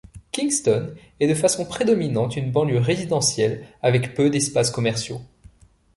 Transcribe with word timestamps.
Kingston 0.31 0.95
est 1.19 1.27
de 1.27 1.35
façon 1.35 1.63
prédominante 1.63 2.35
une 2.35 2.49
banlieue 2.51 2.79
résidentielle, 2.79 3.67
avec 3.83 4.15
peu 4.15 4.31
d'espaces 4.31 4.71
commerciaux. 4.71 5.21